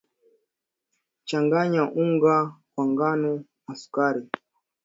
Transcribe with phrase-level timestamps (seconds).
[1.29, 2.37] changanya unga
[2.75, 3.33] wa ngano
[3.65, 4.25] na sukari